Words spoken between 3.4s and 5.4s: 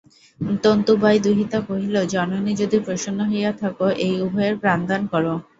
থাক এই উভয়ের প্রাণদান কর।